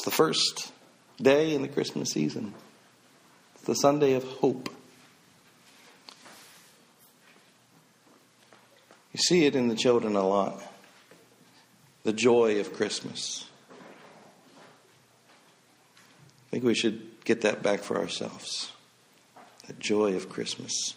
It's 0.00 0.06
the 0.06 0.10
first 0.12 0.72
day 1.20 1.54
in 1.54 1.60
the 1.60 1.68
Christmas 1.68 2.12
season, 2.12 2.54
it's 3.54 3.64
the 3.64 3.74
Sunday 3.74 4.14
of 4.14 4.24
hope. 4.24 4.70
You 9.12 9.18
see 9.18 9.44
it 9.44 9.54
in 9.54 9.68
the 9.68 9.74
children 9.74 10.16
a 10.16 10.26
lot 10.26 10.62
the 12.02 12.14
joy 12.14 12.60
of 12.60 12.72
Christmas. 12.72 13.44
I 15.38 16.50
think 16.50 16.64
we 16.64 16.74
should 16.74 17.22
get 17.26 17.42
that 17.42 17.62
back 17.62 17.80
for 17.80 17.98
ourselves. 17.98 18.72
That 19.66 19.78
joy 19.78 20.16
of 20.16 20.30
Christmas. 20.30 20.94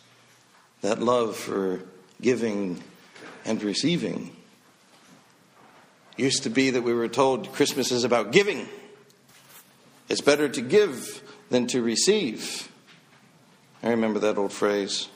That 0.80 1.02
love 1.02 1.36
for 1.36 1.82
giving 2.22 2.82
and 3.44 3.62
receiving. 3.62 4.34
Used 6.16 6.44
to 6.44 6.50
be 6.50 6.70
that 6.70 6.84
we 6.84 6.94
were 6.94 7.10
told 7.10 7.52
Christmas 7.52 7.92
is 7.92 8.06
about 8.06 8.32
giving. 8.32 8.66
It's 10.10 10.22
better 10.22 10.50
to 10.50 10.62
give 10.62 11.24
than 11.50 11.68
to 11.68 11.82
receive. 11.82 12.70
I 13.82 13.90
remember 13.90 14.20
that 14.20 14.38
old 14.38 14.54
phrase. 14.54 15.10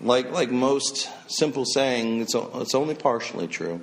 Like, 0.00 0.32
like 0.32 0.50
most 0.50 1.08
simple 1.28 1.64
saying, 1.64 2.20
it's, 2.20 2.34
it's 2.34 2.74
only 2.74 2.94
partially 2.94 3.46
true. 3.46 3.80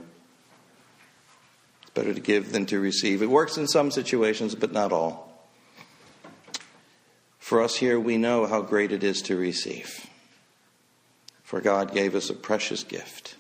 It's 1.82 1.92
better 1.92 2.14
to 2.14 2.20
give 2.20 2.52
than 2.52 2.66
to 2.68 2.80
receive. 2.80 3.22
It 3.22 3.30
works 3.30 3.58
in 3.58 3.68
some 3.68 3.92
situations, 3.92 4.56
but 4.56 4.72
not 4.72 4.92
all. 4.92 5.32
For 7.40 7.62
us 7.62 7.76
here, 7.76 8.00
we 8.00 8.18
know 8.18 8.46
how 8.46 8.62
great 8.62 8.92
it 8.92 9.04
is 9.04 9.22
to 9.24 9.36
receive. 9.36 10.08
For 11.44 11.60
God 11.60 11.94
gave 11.94 12.16
us 12.16 12.30
a 12.30 12.34
precious 12.34 12.84
gift. 12.84 13.36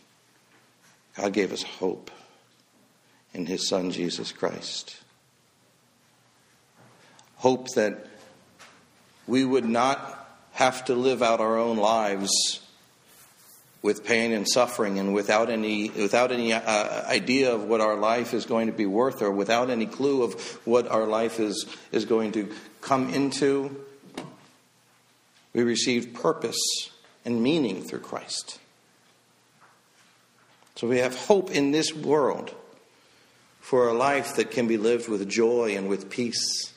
God 1.16 1.34
gave 1.34 1.54
us 1.54 1.64
hope 1.64 2.12
in 3.34 3.46
His 3.46 3.68
Son, 3.68 3.91
Jesus 3.91 4.32
Christ. 4.32 4.98
Hope 7.42 7.70
that 7.70 8.06
we 9.26 9.44
would 9.44 9.66
not 9.66 10.30
have 10.52 10.86
to 10.86 10.94
live 10.94 11.24
out 11.24 11.40
our 11.40 11.58
own 11.58 11.78
lives 11.78 12.60
with 13.82 14.06
pain 14.06 14.32
and 14.32 14.48
suffering 14.48 15.00
and 15.00 15.12
without 15.12 15.50
any 15.50 15.90
without 15.90 16.32
any 16.32 16.54
uh, 16.54 17.08
idea 17.08 17.52
of 17.52 17.64
what 17.64 17.82
our 17.82 17.96
life 17.96 18.36
is 18.36 18.46
going 18.46 18.68
to 18.68 18.74
be 18.74 18.86
worth 18.86 19.24
or 19.24 19.32
without 19.32 19.72
any 19.72 19.88
clue 19.88 20.22
of 20.22 20.40
what 20.66 20.88
our 20.88 21.08
life 21.08 21.40
is 21.40 21.66
is 21.92 22.06
going 22.06 22.32
to 22.32 22.48
come 22.80 23.12
into 23.12 23.76
we 25.52 25.64
receive 25.64 26.14
purpose 26.14 26.92
and 27.26 27.42
meaning 27.42 27.82
through 27.82 28.02
Christ. 28.02 28.60
So 30.76 30.88
we 30.88 31.00
have 31.00 31.16
hope 31.16 31.50
in 31.50 31.72
this 31.72 31.92
world 31.92 32.54
for 33.62 33.88
a 33.88 33.94
life 33.94 34.36
that 34.36 34.52
can 34.52 34.68
be 34.68 34.78
lived 34.78 35.10
with 35.10 35.28
joy 35.28 35.76
and 35.76 35.90
with 35.90 36.12
peace 36.12 36.72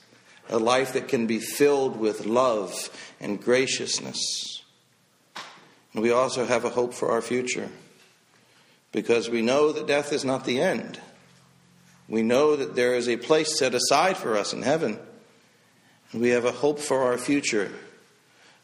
a 0.48 0.58
life 0.58 0.92
that 0.92 1.08
can 1.08 1.26
be 1.26 1.38
filled 1.38 1.98
with 1.98 2.26
love 2.26 2.90
and 3.20 3.42
graciousness 3.42 4.54
and 5.94 6.02
we 6.02 6.10
also 6.10 6.44
have 6.44 6.64
a 6.64 6.70
hope 6.70 6.92
for 6.92 7.12
our 7.12 7.22
future 7.22 7.70
because 8.92 9.30
we 9.30 9.42
know 9.42 9.70
that 9.72 9.86
death 9.86 10.12
is 10.12 10.24
not 10.24 10.44
the 10.44 10.60
end. 10.60 11.00
We 12.08 12.22
know 12.22 12.56
that 12.56 12.74
there 12.74 12.94
is 12.94 13.08
a 13.08 13.16
place 13.16 13.56
set 13.58 13.74
aside 13.74 14.16
for 14.16 14.36
us 14.36 14.52
in 14.52 14.62
heaven. 14.62 14.98
And 16.12 16.20
we 16.20 16.30
have 16.30 16.44
a 16.44 16.52
hope 16.52 16.80
for 16.80 17.04
our 17.04 17.16
future, 17.16 17.72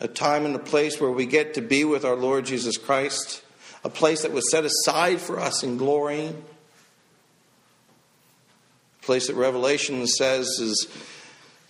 a 0.01 0.09
time 0.09 0.45
and 0.45 0.57
a 0.57 0.61
place 0.61 1.01
where 1.01 1.11
we 1.11 1.25
get 1.27 1.55
to 1.55 1.63
be 1.63 1.85
with 1.85 2.05
our 2.05 2.17
Lord 2.17 2.47
Jesus 2.47 2.77
Christ, 2.77 3.43
a 3.85 3.89
place 3.89 4.23
that 4.23 4.33
was 4.33 4.51
set 4.51 4.65
aside 4.65 5.21
for 5.21 5.39
us 5.41 5.63
in 5.63 5.77
glory, 5.77 6.27
a 6.27 6.35
place 9.03 9.29
that 9.29 9.37
Revelation 9.37 10.07
says 10.07 10.47
is 10.61 10.87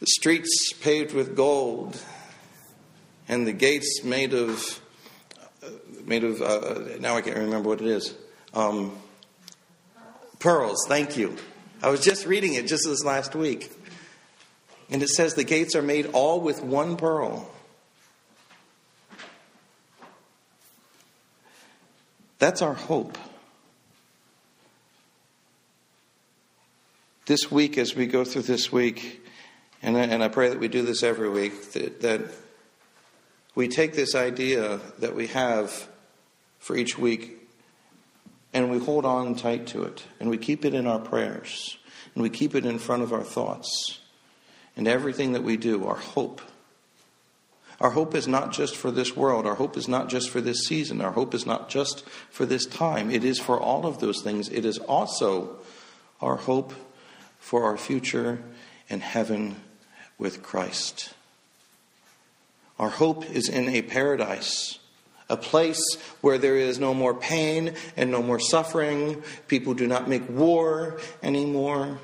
the 0.01 0.07
streets 0.07 0.73
paved 0.73 1.15
with 1.15 1.37
gold 1.37 2.03
and 3.29 3.47
the 3.47 3.53
gates 3.53 4.03
made 4.03 4.35
of 4.35 4.81
made 6.05 6.25
of, 6.25 6.43
uh, 6.43 6.99
now 6.99 7.17
I 7.17 7.21
can't 7.21 7.37
remember 7.37 7.69
what 7.69 7.81
it 7.81 7.87
is. 7.87 8.15
Um, 8.53 8.97
pearls, 10.41 10.85
thank 10.89 11.17
you. 11.17 11.37
I 11.83 11.89
was 11.89 12.01
just 12.01 12.27
reading 12.27 12.55
it 12.55 12.67
just 12.67 12.85
this 12.85 13.05
last 13.05 13.37
week. 13.37 13.71
And 14.91 15.03
it 15.03 15.09
says 15.09 15.35
the 15.35 15.45
gates 15.45 15.77
are 15.77 15.83
made 15.83 16.07
all 16.07 16.41
with 16.41 16.63
one 16.63 16.97
pearl. 16.97 17.49
That's 22.41 22.61
our 22.61 22.75
hope. 22.75 23.17
This 27.27 27.53
week, 27.53 27.79
as 27.79 27.95
we 27.95 28.07
go 28.07 28.25
through 28.25 28.43
this 28.43 28.73
week, 28.73 29.25
and 29.83 29.97
I, 29.97 30.01
and 30.03 30.23
I 30.23 30.29
pray 30.29 30.49
that 30.49 30.61
we 30.61 30.69
do 30.69 30.83
this 30.83 31.03
every 31.03 31.29
week, 31.29 31.73
that, 31.73 32.01
that 32.03 32.21
we 33.55 33.69
take 33.69 33.95
this 33.95 34.15
idea 34.15 34.81
that 34.99 35.15
we 35.15 35.29
have 35.29 35.89
for 36.59 36.77
each 36.77 36.99
week 36.99 37.39
and 38.53 38.71
we 38.71 38.79
hold 38.79 39.05
on 39.05 39.35
tight 39.35 39.67
to 39.69 39.83
it 39.85 40.05
and 40.19 40.29
we 40.29 40.39
keep 40.39 40.65
it 40.65 40.75
in 40.75 40.87
our 40.87 40.99
prayers 40.99 41.79
and 42.15 42.23
we 42.23 42.31
keep 42.31 42.55
it 42.55 42.67
in 42.67 42.79
front 42.79 43.03
of 43.03 43.13
our 43.13 43.23
thoughts 43.23 44.01
and 44.77 44.87
everything 44.87 45.33
that 45.33 45.43
we 45.43 45.57
do, 45.57 45.87
our 45.87 45.97
hope. 45.97 46.41
Our 47.81 47.91
hope 47.91 48.15
is 48.15 48.29
not 48.29 48.53
just 48.53 48.77
for 48.77 48.91
this 48.91 49.17
world. 49.17 49.47
Our 49.47 49.55
hope 49.55 49.77
is 49.77 49.89
not 49.89 50.11
just 50.11 50.29
for 50.29 50.43
this 50.43 50.67
season. 50.67 51.01
Our 51.01 51.13
hope 51.13 51.35
is 51.35 51.47
not 51.47 51.71
just 51.71 52.07
for 52.29 52.45
this 52.45 52.67
time. 52.67 53.11
It 53.11 53.25
is 53.25 53.39
for 53.39 53.59
all 53.59 53.87
of 53.87 54.01
those 54.01 54.21
things. 54.23 54.51
It 54.51 54.67
is 54.67 54.79
also 54.79 55.57
our 56.21 56.37
hope 56.37 56.75
for 57.39 57.65
our 57.65 57.79
future 57.79 58.43
in 58.91 59.01
heaven 59.01 59.57
with 60.21 60.43
Christ. 60.43 61.15
Our 62.79 62.91
hope 62.91 63.29
is 63.31 63.49
in 63.49 63.69
a 63.71 63.83
paradise, 63.83 64.79
a 65.29 65.37
place 65.37 65.83
where 66.21 66.39
there 66.39 66.57
is 66.57 66.79
no 66.79 66.95
more 66.95 67.15
pain 67.15 67.75
and 67.97 68.11
no 68.11 68.23
more 68.23 68.39
suffering. 68.39 69.23
People 69.49 69.75
do 69.75 69.87
not 69.87 70.09
make 70.09 70.29
war 70.29 71.01
anymore. 71.23 71.99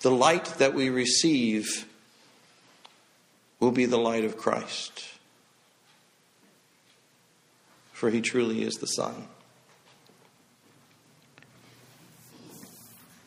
The 0.00 0.10
light 0.10 0.46
that 0.58 0.74
we 0.74 0.88
receive 0.88 1.86
will 3.60 3.70
be 3.70 3.86
the 3.86 3.98
light 3.98 4.24
of 4.24 4.36
Christ, 4.36 5.04
for 7.92 8.10
he 8.10 8.20
truly 8.20 8.62
is 8.62 8.74
the 8.74 8.86
Son. 8.86 9.28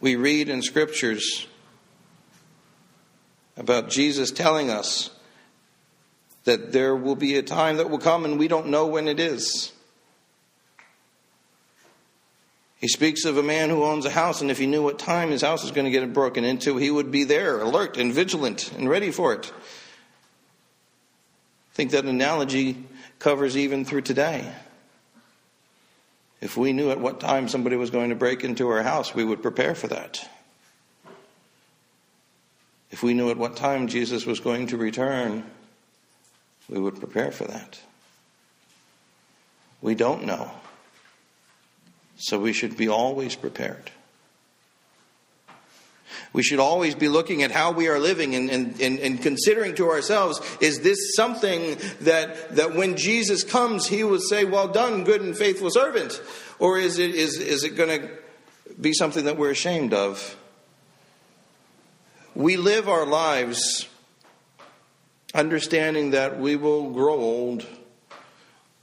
We 0.01 0.17
read 0.17 0.49
in 0.49 0.61
scriptures 0.61 1.47
about 3.57 3.89
Jesus 3.89 4.31
telling 4.31 4.69
us 4.69 5.09
that 6.43 6.71
there 6.71 6.95
will 6.95 7.15
be 7.15 7.37
a 7.37 7.43
time 7.43 7.77
that 7.77 7.89
will 7.89 7.99
come 7.99 8.25
and 8.25 8.37
we 8.39 8.47
don't 8.47 8.67
know 8.67 8.85
when 8.87 9.07
it 9.07 9.19
is. 9.19 9.71
He 12.77 12.87
speaks 12.87 13.25
of 13.25 13.37
a 13.37 13.43
man 13.43 13.69
who 13.69 13.83
owns 13.83 14.05
a 14.05 14.11
house, 14.11 14.41
and 14.41 14.51
if 14.51 14.59
he 14.59 14.67
knew 14.67 14.83
what 14.83 14.99
time 14.99 15.31
his 15.31 15.41
house 15.41 15.63
was 15.63 15.71
going 15.71 15.85
to 15.85 15.91
get 15.91 16.13
broken 16.13 16.43
into, 16.43 16.77
he 16.77 16.91
would 16.91 17.09
be 17.09 17.23
there, 17.23 17.59
alert 17.59 17.97
and 17.97 18.13
vigilant 18.13 18.71
and 18.73 18.87
ready 18.87 19.11
for 19.11 19.33
it. 19.33 19.51
I 21.71 21.73
think 21.73 21.91
that 21.91 22.05
analogy 22.05 22.85
covers 23.17 23.57
even 23.57 23.85
through 23.85 24.01
today. 24.01 24.51
If 26.41 26.57
we 26.57 26.73
knew 26.73 26.91
at 26.91 26.99
what 26.99 27.19
time 27.19 27.47
somebody 27.47 27.75
was 27.75 27.89
going 27.89 28.09
to 28.09 28.15
break 28.15 28.43
into 28.43 28.69
our 28.69 28.83
house, 28.83 29.15
we 29.15 29.23
would 29.23 29.41
prepare 29.41 29.73
for 29.73 29.87
that. 29.87 30.29
If 32.91 33.03
we 33.03 33.13
knew 33.13 33.29
at 33.29 33.37
what 33.37 33.55
time 33.55 33.87
Jesus 33.87 34.25
was 34.25 34.39
going 34.39 34.67
to 34.67 34.77
return, 34.77 35.43
we 36.69 36.79
would 36.79 36.99
prepare 36.99 37.31
for 37.31 37.45
that. 37.45 37.79
We 39.81 39.95
don't 39.95 40.25
know. 40.25 40.51
So 42.17 42.39
we 42.39 42.53
should 42.53 42.77
be 42.77 42.87
always 42.87 43.35
prepared. 43.35 43.91
We 46.33 46.43
should 46.43 46.59
always 46.59 46.95
be 46.95 47.07
looking 47.07 47.43
at 47.43 47.51
how 47.51 47.71
we 47.71 47.87
are 47.87 47.99
living 47.99 48.35
and, 48.35 48.49
and, 48.49 48.81
and, 48.81 48.99
and, 48.99 49.21
considering 49.21 49.75
to 49.75 49.89
ourselves 49.89 50.41
is 50.59 50.81
this 50.81 51.15
something 51.15 51.77
that, 52.01 52.55
that 52.55 52.75
when 52.75 52.97
Jesus 52.97 53.43
comes, 53.43 53.87
he 53.87 54.03
will 54.03 54.19
say, 54.19 54.43
Well 54.43 54.67
done, 54.67 55.03
good 55.03 55.21
and 55.21 55.35
faithful 55.35 55.69
servant? 55.69 56.21
Or 56.59 56.77
is 56.77 56.99
it, 56.99 57.15
is, 57.15 57.39
is 57.39 57.63
it 57.63 57.75
going 57.75 58.01
to 58.01 58.09
be 58.79 58.93
something 58.93 59.25
that 59.25 59.37
we're 59.37 59.51
ashamed 59.51 59.93
of? 59.93 60.35
We 62.35 62.57
live 62.57 62.89
our 62.89 63.05
lives 63.05 63.87
understanding 65.33 66.11
that 66.11 66.37
we 66.37 66.57
will 66.57 66.91
grow 66.91 67.15
old, 67.15 67.65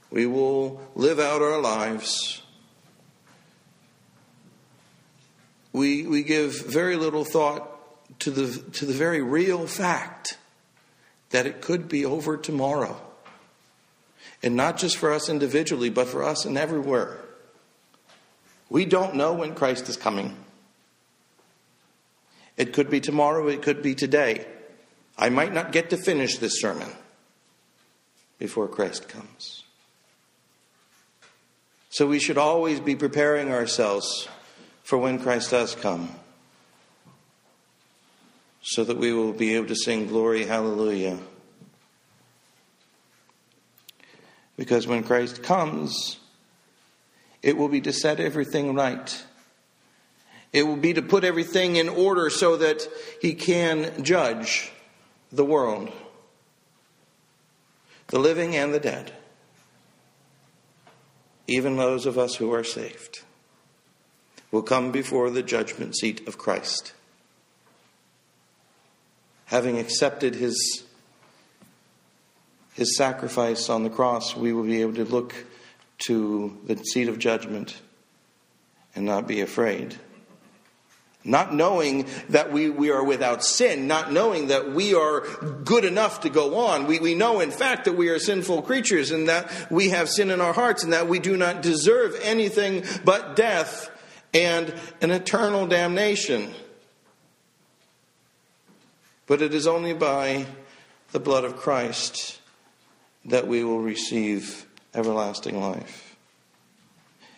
we 0.09 0.25
will 0.25 0.81
live 0.95 1.19
out 1.19 1.41
our 1.41 1.61
lives. 1.61 2.41
We, 5.71 6.05
we 6.05 6.21
give 6.21 6.67
very 6.67 6.97
little 6.97 7.25
thought 7.25 8.19
to 8.19 8.29
the, 8.29 8.59
to 8.73 8.85
the 8.85 8.93
very 8.93 9.23
real 9.23 9.65
fact 9.65 10.37
that 11.31 11.47
it 11.47 11.61
could 11.61 11.89
be 11.89 12.05
over 12.05 12.37
tomorrow. 12.37 13.01
And 14.43 14.55
not 14.55 14.77
just 14.77 14.97
for 14.97 15.11
us 15.11 15.29
individually, 15.29 15.89
but 15.89 16.07
for 16.07 16.23
us 16.23 16.45
and 16.45 16.59
everywhere. 16.59 17.17
We 18.69 18.85
don't 18.85 19.15
know 19.15 19.33
when 19.33 19.55
Christ 19.55 19.89
is 19.89 19.97
coming. 19.97 20.37
It 22.57 22.73
could 22.73 22.89
be 22.89 22.99
tomorrow, 22.99 23.47
it 23.47 23.61
could 23.61 23.81
be 23.81 23.95
today. 23.95 24.45
I 25.17 25.29
might 25.29 25.53
not 25.53 25.71
get 25.71 25.89
to 25.91 25.97
finish 25.97 26.37
this 26.37 26.59
sermon 26.59 26.89
before 28.39 28.67
Christ 28.67 29.07
comes. 29.07 29.63
So 31.89 32.07
we 32.07 32.19
should 32.19 32.37
always 32.37 32.79
be 32.79 32.95
preparing 32.95 33.51
ourselves 33.51 34.27
for 34.83 34.97
when 34.97 35.19
Christ 35.19 35.51
does 35.51 35.75
come 35.75 36.09
so 38.63 38.83
that 38.83 38.97
we 38.97 39.13
will 39.13 39.33
be 39.33 39.55
able 39.55 39.67
to 39.67 39.75
sing 39.75 40.07
glory, 40.07 40.45
hallelujah. 40.45 41.19
Because 44.55 44.87
when 44.87 45.03
Christ 45.03 45.43
comes, 45.43 46.19
it 47.41 47.57
will 47.57 47.67
be 47.67 47.81
to 47.81 47.91
set 47.91 48.19
everything 48.19 48.73
right. 48.73 49.23
It 50.53 50.67
will 50.67 50.77
be 50.77 50.93
to 50.93 51.01
put 51.01 51.23
everything 51.23 51.75
in 51.77 51.89
order 51.89 52.29
so 52.29 52.55
that 52.57 52.87
he 53.19 53.33
can 53.33 54.03
judge 54.03 54.71
the 55.31 55.43
world, 55.43 55.91
the 58.07 58.19
living 58.19 58.55
and 58.55 58.71
the 58.71 58.79
dead, 58.79 59.11
even 61.47 61.75
those 61.75 62.05
of 62.05 62.19
us 62.19 62.35
who 62.35 62.53
are 62.53 62.63
saved, 62.63 63.23
will 64.51 64.61
come 64.61 64.91
before 64.91 65.31
the 65.31 65.41
judgment 65.41 65.97
seat 65.97 66.27
of 66.27 66.37
Christ. 66.37 66.93
Having 69.45 69.79
accepted 69.79 70.35
his, 70.35 70.83
his 72.75 72.95
sacrifice 72.95 73.69
on 73.69 73.83
the 73.83 73.89
cross, 73.89 74.35
we 74.35 74.53
will 74.53 74.63
be 74.63 74.81
able 74.81 74.93
to 74.93 75.05
look 75.05 75.33
to 76.05 76.55
the 76.65 76.75
seat 76.75 77.07
of 77.07 77.17
judgment 77.17 77.81
and 78.95 79.03
not 79.03 79.27
be 79.27 79.41
afraid. 79.41 79.97
Not 81.25 81.53
knowing 81.53 82.07
that 82.29 82.51
we, 82.51 82.69
we 82.69 82.91
are 82.91 83.03
without 83.03 83.45
sin, 83.45 83.87
not 83.87 84.11
knowing 84.11 84.47
that 84.47 84.73
we 84.73 84.93
are 84.93 85.21
good 85.63 85.85
enough 85.85 86.21
to 86.21 86.29
go 86.29 86.65
on. 86.65 86.85
We, 86.85 86.99
we 86.99 87.15
know, 87.15 87.39
in 87.39 87.49
fact, 87.49 87.85
that 87.85 87.93
we 87.93 88.09
are 88.09 88.19
sinful 88.19 88.63
creatures 88.63 89.11
and 89.11 89.29
that 89.29 89.71
we 89.71 89.89
have 89.89 90.09
sin 90.09 90.29
in 90.31 90.41
our 90.41 90.51
hearts 90.51 90.83
and 90.83 90.91
that 90.91 91.07
we 91.07 91.19
do 91.19 91.37
not 91.37 91.61
deserve 91.61 92.19
anything 92.21 92.83
but 93.05 93.37
death 93.37 93.89
and 94.33 94.73
an 95.01 95.11
eternal 95.11 95.65
damnation. 95.65 96.51
But 99.25 99.41
it 99.41 99.53
is 99.53 99.65
only 99.65 99.93
by 99.93 100.45
the 101.13 101.19
blood 101.19 101.45
of 101.45 101.55
Christ 101.55 102.41
that 103.25 103.47
we 103.47 103.63
will 103.63 103.79
receive 103.79 104.65
everlasting 104.93 105.61
life. 105.61 106.17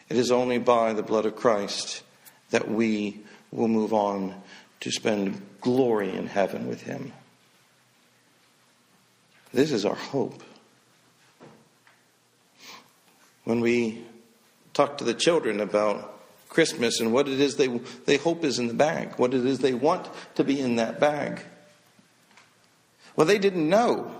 It 0.09 0.17
is 0.17 0.31
only 0.31 0.57
by 0.57 0.93
the 0.93 1.03
blood 1.03 1.25
of 1.27 1.35
Christ 1.35 2.01
that 2.49 2.69
we 2.69 3.24
will 3.55 3.67
move 3.67 3.93
on 3.93 4.35
to 4.81 4.91
spend 4.91 5.41
glory 5.61 6.13
in 6.13 6.27
heaven 6.27 6.67
with 6.67 6.81
Him. 6.81 7.13
This 9.53 9.71
is 9.71 9.85
our 9.85 9.95
hope. 9.95 10.43
When 13.45 13.61
we 13.61 14.03
talk 14.73 14.97
to 14.97 15.03
the 15.03 15.13
children 15.13 15.61
about 15.61 16.19
Christmas 16.49 16.99
and 16.99 17.13
what 17.13 17.27
it 17.27 17.39
is 17.39 17.55
they, 17.55 17.67
they 18.05 18.17
hope 18.17 18.43
is 18.43 18.59
in 18.59 18.67
the 18.67 18.73
bag, 18.73 19.13
what 19.17 19.33
it 19.33 19.45
is 19.45 19.59
they 19.59 19.73
want 19.73 20.07
to 20.35 20.43
be 20.43 20.59
in 20.59 20.75
that 20.75 20.99
bag. 20.99 21.41
Well, 23.15 23.25
they 23.27 23.39
didn't 23.39 23.69
know. 23.69 24.13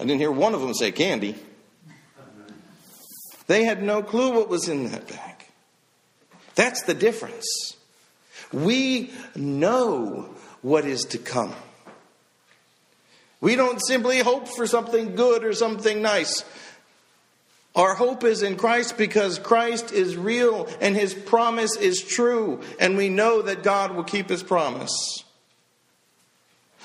I 0.00 0.04
didn't 0.04 0.18
hear 0.18 0.32
one 0.32 0.54
of 0.54 0.60
them 0.60 0.74
say 0.74 0.90
candy. 0.90 1.36
They 3.46 3.64
had 3.64 3.82
no 3.82 4.02
clue 4.02 4.32
what 4.32 4.48
was 4.48 4.68
in 4.68 4.90
that 4.90 5.06
bag. 5.06 5.31
That's 6.54 6.82
the 6.82 6.94
difference. 6.94 7.76
We 8.52 9.10
know 9.34 10.34
what 10.60 10.84
is 10.84 11.04
to 11.06 11.18
come. 11.18 11.54
We 13.40 13.56
don't 13.56 13.84
simply 13.84 14.20
hope 14.20 14.46
for 14.48 14.66
something 14.66 15.16
good 15.16 15.44
or 15.44 15.52
something 15.52 16.00
nice. 16.00 16.44
Our 17.74 17.94
hope 17.94 18.22
is 18.22 18.42
in 18.42 18.56
Christ 18.56 18.98
because 18.98 19.38
Christ 19.38 19.92
is 19.92 20.16
real 20.16 20.68
and 20.80 20.94
his 20.94 21.14
promise 21.14 21.76
is 21.76 22.02
true, 22.02 22.60
and 22.78 22.96
we 22.96 23.08
know 23.08 23.42
that 23.42 23.62
God 23.62 23.96
will 23.96 24.04
keep 24.04 24.28
his 24.28 24.42
promise. 24.42 25.24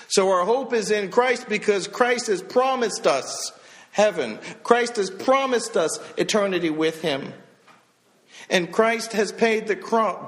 So 0.07 0.29
our 0.31 0.45
hope 0.45 0.71
is 0.73 0.89
in 0.89 1.11
Christ 1.11 1.49
because 1.49 1.87
Christ 1.87 2.27
has 2.27 2.41
promised 2.41 3.05
us 3.05 3.51
heaven. 3.91 4.39
Christ 4.63 4.95
has 4.95 5.11
promised 5.11 5.75
us 5.75 5.99
eternity 6.17 6.69
with 6.69 7.01
him. 7.01 7.33
And 8.49 8.71
Christ 8.71 9.13
has 9.13 9.31
paid 9.31 9.67
the, 9.67 9.75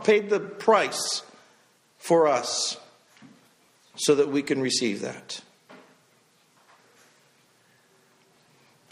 paid 0.04 0.30
the 0.30 0.40
price 0.40 1.24
for 1.98 2.28
us 2.28 2.78
so 3.96 4.16
that 4.16 4.30
we 4.30 4.42
can 4.42 4.62
receive 4.62 5.02
that. 5.02 5.42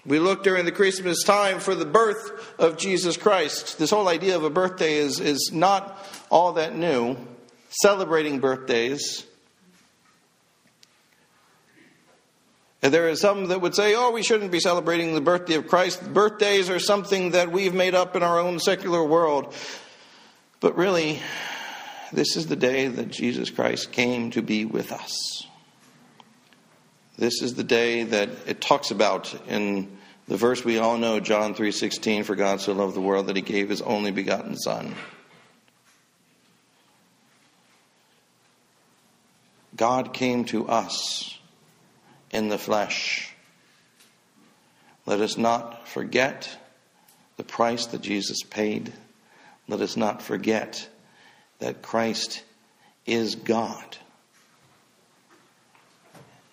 We 0.05 0.19
look 0.19 0.43
during 0.43 0.63
the 0.63 0.71
Christmas 0.71 1.21
time 1.23 1.59
for 1.59 1.75
the 1.75 1.85
birth 1.85 2.55
of 2.57 2.77
Jesus 2.77 3.17
Christ. 3.17 3.77
This 3.77 3.89
whole 3.89 4.07
idea 4.07 4.37
of 4.37 4.45
a 4.45 4.49
birthday 4.49 4.95
is, 4.95 5.19
is 5.19 5.51
not 5.53 6.01
all 6.29 6.53
that 6.53 6.77
new. 6.77 7.17
Celebrating 7.69 8.39
birthdays 8.39 9.26
And 12.81 12.93
there 12.93 13.09
are 13.09 13.15
some 13.15 13.47
that 13.47 13.59
would 13.59 13.73
say, 13.73 13.95
oh, 13.95 14.11
we 14.11 14.21
shouldn't 14.21 14.51
be 14.51 14.59
celebrating 14.59 15.15
the 15.15 15.21
birthday 15.21 15.55
of 15.55 15.67
Christ. 15.67 16.13
Birthdays 16.13 16.69
are 16.69 16.79
something 16.79 17.31
that 17.31 17.51
we've 17.51 17.73
made 17.73 17.95
up 17.95 18.15
in 18.15 18.21
our 18.21 18.39
own 18.39 18.59
secular 18.59 19.03
world. 19.03 19.53
But 20.59 20.77
really, 20.77 21.19
this 22.13 22.35
is 22.35 22.47
the 22.47 22.55
day 22.55 22.87
that 22.87 23.09
Jesus 23.09 23.49
Christ 23.49 23.91
came 23.91 24.31
to 24.31 24.41
be 24.41 24.65
with 24.65 24.91
us. 24.91 25.47
This 27.17 27.41
is 27.41 27.55
the 27.55 27.63
day 27.63 28.03
that 28.03 28.29
it 28.45 28.61
talks 28.61 28.91
about 28.91 29.33
in 29.47 29.97
the 30.27 30.37
verse 30.37 30.63
we 30.63 30.77
all 30.77 30.97
know, 30.97 31.19
John 31.19 31.55
3:16, 31.55 32.23
for 32.23 32.35
God 32.35 32.61
so 32.61 32.73
loved 32.73 32.95
the 32.95 33.01
world 33.01 33.27
that 33.27 33.35
he 33.35 33.41
gave 33.41 33.69
his 33.69 33.81
only 33.81 34.11
begotten 34.11 34.55
son. 34.55 34.93
God 39.75 40.13
came 40.13 40.45
to 40.45 40.67
us 40.67 41.36
in 42.31 42.49
the 42.49 42.57
flesh. 42.57 43.33
Let 45.05 45.21
us 45.21 45.37
not 45.37 45.87
forget 45.87 46.57
the 47.37 47.43
price 47.43 47.85
that 47.87 48.01
Jesus 48.01 48.43
paid. 48.43 48.91
Let 49.67 49.81
us 49.81 49.95
not 49.95 50.21
forget 50.21 50.87
that 51.59 51.81
Christ 51.81 52.43
is 53.05 53.35
God. 53.35 53.97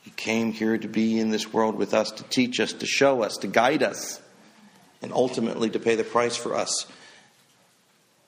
He 0.02 0.11
came 0.11 0.52
here 0.52 0.78
to 0.78 0.88
be 0.88 1.19
in 1.19 1.31
this 1.31 1.52
world 1.52 1.76
with 1.76 1.95
us, 1.95 2.11
to 2.12 2.23
teach 2.25 2.61
us, 2.61 2.73
to 2.75 2.87
show 2.87 3.23
us, 3.23 3.38
to 3.38 3.47
guide 3.47 3.83
us, 3.83 4.21
and 5.02 5.12
ultimately 5.12 5.71
to 5.71 5.78
pay 5.78 5.97
the 5.97 6.04
price 6.04 6.37
for 6.37 6.54
us 6.54 6.87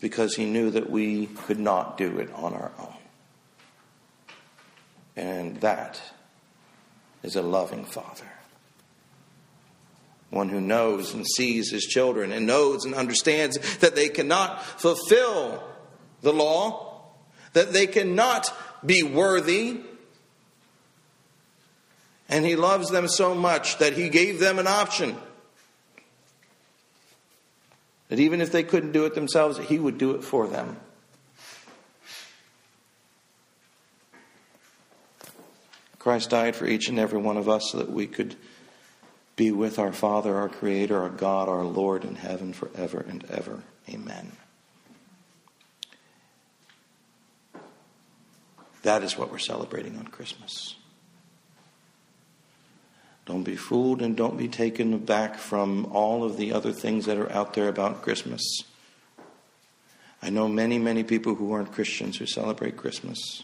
because 0.00 0.34
he 0.34 0.44
knew 0.44 0.70
that 0.70 0.90
we 0.90 1.26
could 1.26 1.58
not 1.58 1.96
do 1.96 2.18
it 2.18 2.32
on 2.34 2.52
our 2.52 2.72
own. 2.78 2.94
And 5.16 5.56
that 5.60 6.00
is 7.26 7.36
a 7.36 7.42
loving 7.42 7.84
father. 7.84 8.30
One 10.30 10.48
who 10.48 10.60
knows 10.60 11.12
and 11.14 11.26
sees 11.26 11.70
his 11.70 11.84
children 11.84 12.32
and 12.32 12.46
knows 12.46 12.84
and 12.84 12.94
understands 12.94 13.78
that 13.78 13.94
they 13.94 14.08
cannot 14.08 14.62
fulfill 14.64 15.62
the 16.22 16.32
law, 16.32 17.02
that 17.52 17.72
they 17.72 17.86
cannot 17.86 18.52
be 18.84 19.02
worthy. 19.02 19.80
And 22.28 22.44
he 22.44 22.56
loves 22.56 22.90
them 22.90 23.08
so 23.08 23.34
much 23.34 23.78
that 23.78 23.92
he 23.92 24.08
gave 24.08 24.40
them 24.40 24.58
an 24.58 24.66
option. 24.66 25.16
That 28.08 28.20
even 28.20 28.40
if 28.40 28.52
they 28.52 28.62
couldn't 28.62 28.92
do 28.92 29.04
it 29.04 29.14
themselves, 29.14 29.58
he 29.58 29.78
would 29.78 29.98
do 29.98 30.12
it 30.12 30.22
for 30.22 30.46
them. 30.46 30.76
Christ 36.06 36.30
died 36.30 36.54
for 36.54 36.68
each 36.68 36.88
and 36.88 37.00
every 37.00 37.18
one 37.18 37.36
of 37.36 37.48
us 37.48 37.70
so 37.72 37.78
that 37.78 37.90
we 37.90 38.06
could 38.06 38.36
be 39.34 39.50
with 39.50 39.80
our 39.80 39.92
Father, 39.92 40.36
our 40.36 40.48
Creator, 40.48 41.02
our 41.02 41.08
God, 41.08 41.48
our 41.48 41.64
Lord 41.64 42.04
in 42.04 42.14
heaven 42.14 42.52
forever 42.52 43.04
and 43.08 43.24
ever. 43.24 43.64
Amen. 43.88 44.30
That 48.84 49.02
is 49.02 49.18
what 49.18 49.32
we're 49.32 49.38
celebrating 49.38 49.98
on 49.98 50.06
Christmas. 50.06 50.76
Don't 53.24 53.42
be 53.42 53.56
fooled 53.56 54.00
and 54.00 54.16
don't 54.16 54.38
be 54.38 54.46
taken 54.46 54.94
aback 54.94 55.36
from 55.36 55.86
all 55.86 56.22
of 56.22 56.36
the 56.36 56.52
other 56.52 56.70
things 56.70 57.06
that 57.06 57.18
are 57.18 57.32
out 57.32 57.54
there 57.54 57.66
about 57.66 58.02
Christmas. 58.02 58.60
I 60.22 60.30
know 60.30 60.46
many, 60.46 60.78
many 60.78 61.02
people 61.02 61.34
who 61.34 61.50
aren't 61.50 61.72
Christians 61.72 62.18
who 62.18 62.26
celebrate 62.26 62.76
Christmas. 62.76 63.42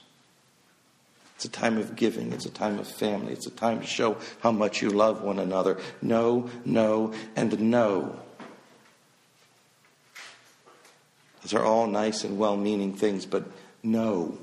It's 1.42 1.56
a 1.56 1.60
time 1.60 1.76
of 1.76 1.96
giving. 1.96 2.32
It's 2.32 2.46
a 2.46 2.50
time 2.50 2.78
of 2.78 2.86
family. 2.86 3.32
It's 3.32 3.48
a 3.48 3.50
time 3.50 3.80
to 3.80 3.86
show 3.86 4.16
how 4.44 4.52
much 4.52 4.80
you 4.80 4.90
love 4.90 5.22
one 5.22 5.40
another. 5.40 5.76
No, 6.00 6.48
no, 6.64 7.14
and 7.34 7.58
no. 7.58 8.14
Those 11.42 11.54
are 11.54 11.64
all 11.64 11.88
nice 11.88 12.22
and 12.22 12.38
well 12.38 12.56
meaning 12.56 12.94
things, 12.94 13.26
but 13.26 13.42
no, 13.82 14.38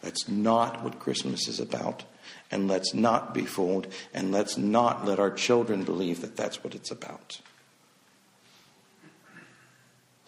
that's 0.00 0.26
not 0.26 0.82
what 0.82 1.00
Christmas 1.00 1.46
is 1.48 1.60
about. 1.60 2.04
And 2.50 2.66
let's 2.66 2.94
not 2.94 3.34
be 3.34 3.44
fooled, 3.44 3.88
and 4.14 4.32
let's 4.32 4.56
not 4.56 5.04
let 5.04 5.20
our 5.20 5.30
children 5.30 5.84
believe 5.84 6.22
that 6.22 6.34
that's 6.34 6.64
what 6.64 6.74
it's 6.74 6.90
about. 6.90 7.42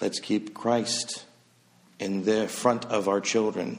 Let's 0.03 0.21
keep 0.21 0.53
Christ 0.53 1.25
in 1.99 2.27
the 2.27 2.47
front 2.47 2.85
of 2.85 3.09
our 3.09 3.23
children. 3.23 3.79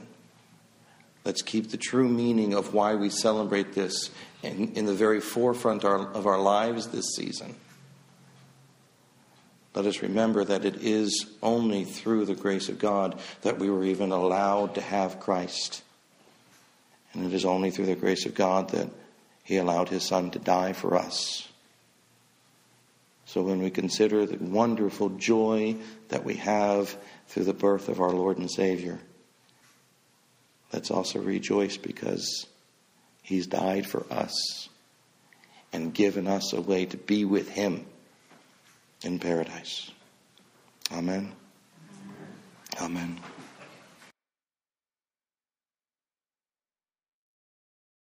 Let's 1.24 1.42
keep 1.42 1.70
the 1.70 1.78
true 1.78 2.08
meaning 2.08 2.54
of 2.54 2.74
why 2.74 2.96
we 2.96 3.10
celebrate 3.10 3.74
this 3.74 4.10
in, 4.42 4.74
in 4.74 4.86
the 4.86 4.94
very 4.94 5.22
forefront 5.22 5.84
of 5.84 6.26
our 6.26 6.40
lives 6.40 6.88
this 6.88 7.16
season. 7.16 7.56
Let 9.74 9.86
us 9.86 10.02
remember 10.02 10.44
that 10.44 10.66
it 10.66 10.78
is 10.78 11.28
only 11.42 11.86
through 11.86 12.26
the 12.26 12.36
grace 12.36 12.68
of 12.68 12.80
God 12.80 13.20
that 13.44 13.60
we 13.60 13.70
were 13.70 13.86
even 13.86 14.12
allowed 14.12 14.76
to 14.76 14.82
have 14.82 15.20
Christ. 15.20 15.84
And 17.14 17.26
it 17.26 17.34
is 17.34 17.46
only 17.46 17.72
through 17.72 17.86
the 17.86 17.96
grace 17.96 18.26
of 18.26 18.36
God 18.36 18.70
that 18.72 18.90
He 19.44 19.58
allowed 19.58 19.90
His 19.90 20.04
Son 20.04 20.32
to 20.32 20.40
die 20.40 20.74
for 20.74 20.96
us. 20.96 21.48
So 23.26 23.44
when 23.44 23.62
we 23.62 23.70
consider 23.70 24.26
the 24.26 24.44
wonderful 24.44 25.10
joy 25.10 25.78
that 26.10 26.26
we 26.26 26.36
have 26.36 26.98
through 27.28 27.46
the 27.46 27.54
birth 27.54 27.88
of 27.88 28.02
our 28.02 28.12
Lord 28.12 28.38
and 28.38 28.52
Savior, 28.52 29.00
let's 30.74 30.92
also 30.92 31.20
rejoice 31.20 31.78
because 31.78 32.48
He's 33.24 33.48
died 33.48 33.86
for 33.86 34.06
us 34.12 34.70
and 35.72 35.94
given 35.94 36.28
us 36.28 36.54
a 36.54 36.62
way 36.62 36.86
to 36.86 36.98
be 36.98 37.26
with 37.26 37.50
Him 37.50 37.86
in 39.04 39.20
paradise. 39.20 39.92
Amen. 40.92 41.32
Amen. 42.82 43.20